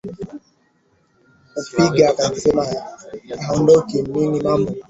[1.53, 2.67] kupiga akisema
[3.45, 4.71] haondoki nini mambo